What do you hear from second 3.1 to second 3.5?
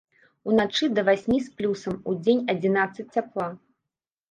цяпла.